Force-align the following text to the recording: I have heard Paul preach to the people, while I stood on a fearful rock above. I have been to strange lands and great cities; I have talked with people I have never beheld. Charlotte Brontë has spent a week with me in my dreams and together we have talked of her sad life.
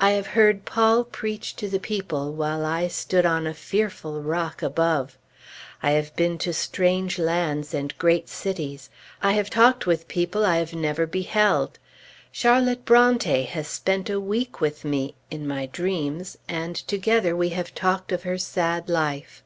I 0.00 0.10
have 0.18 0.26
heard 0.34 0.64
Paul 0.64 1.04
preach 1.04 1.54
to 1.54 1.68
the 1.68 1.78
people, 1.78 2.32
while 2.32 2.66
I 2.66 2.88
stood 2.88 3.24
on 3.24 3.46
a 3.46 3.54
fearful 3.54 4.20
rock 4.20 4.60
above. 4.60 5.16
I 5.84 5.92
have 5.92 6.16
been 6.16 6.36
to 6.38 6.52
strange 6.52 7.16
lands 7.16 7.72
and 7.72 7.96
great 7.96 8.28
cities; 8.28 8.90
I 9.22 9.34
have 9.34 9.50
talked 9.50 9.86
with 9.86 10.08
people 10.08 10.44
I 10.44 10.56
have 10.56 10.74
never 10.74 11.06
beheld. 11.06 11.78
Charlotte 12.32 12.84
Brontë 12.84 13.46
has 13.46 13.68
spent 13.68 14.10
a 14.10 14.18
week 14.18 14.60
with 14.60 14.84
me 14.84 15.14
in 15.30 15.46
my 15.46 15.66
dreams 15.66 16.36
and 16.48 16.74
together 16.74 17.36
we 17.36 17.50
have 17.50 17.72
talked 17.72 18.10
of 18.10 18.24
her 18.24 18.38
sad 18.38 18.88
life. 18.88 19.44